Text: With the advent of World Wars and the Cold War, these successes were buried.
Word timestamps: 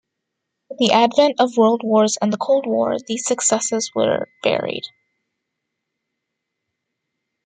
With 0.67 0.79
the 0.79 0.93
advent 0.93 1.39
of 1.39 1.57
World 1.57 1.81
Wars 1.83 2.17
and 2.19 2.33
the 2.33 2.37
Cold 2.37 2.65
War, 2.65 2.95
these 3.07 3.23
successes 3.23 3.91
were 3.93 4.29
buried. 4.41 4.85